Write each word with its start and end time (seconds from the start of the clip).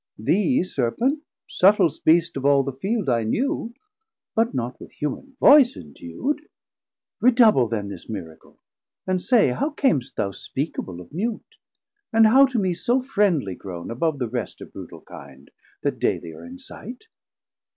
Thee, 0.17 0.63
Serpent, 0.63 1.21
suttlest 1.47 2.03
beast 2.03 2.35
of 2.35 2.43
all 2.43 2.63
the 2.63 2.71
field 2.73 3.05
560 3.05 3.11
I 3.19 3.23
knew, 3.23 3.73
but 4.33 4.51
not 4.55 4.79
with 4.81 4.89
human 4.93 5.37
voice 5.39 5.77
endu'd; 5.77 6.41
Redouble 7.21 7.67
then 7.67 7.89
this 7.89 8.09
miracle, 8.09 8.57
and 9.05 9.21
say, 9.21 9.49
How 9.49 9.69
cam'st 9.69 10.15
thou 10.15 10.31
speakable 10.31 11.01
of 11.01 11.13
mute, 11.13 11.57
and 12.11 12.25
how 12.25 12.47
To 12.47 12.57
me 12.57 12.73
so 12.73 12.99
friendly 12.99 13.53
grown 13.53 13.91
above 13.91 14.17
the 14.17 14.27
rest 14.27 14.59
Of 14.59 14.73
brutal 14.73 15.01
kind, 15.01 15.51
that 15.83 15.99
daily 15.99 16.33
are 16.33 16.43
in 16.45 16.57
sight? 16.57 17.03